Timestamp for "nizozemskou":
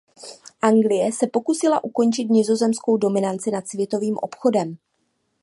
2.29-2.97